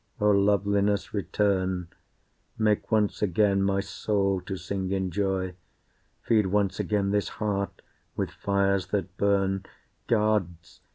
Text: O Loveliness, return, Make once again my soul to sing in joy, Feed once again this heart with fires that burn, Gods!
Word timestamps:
O 0.19 0.31
Loveliness, 0.31 1.13
return, 1.13 1.87
Make 2.57 2.91
once 2.91 3.21
again 3.21 3.61
my 3.61 3.81
soul 3.81 4.41
to 4.47 4.57
sing 4.57 4.91
in 4.91 5.11
joy, 5.11 5.53
Feed 6.23 6.47
once 6.47 6.79
again 6.79 7.11
this 7.11 7.29
heart 7.37 7.83
with 8.15 8.31
fires 8.31 8.87
that 8.87 9.15
burn, 9.17 9.63
Gods! 10.07 10.81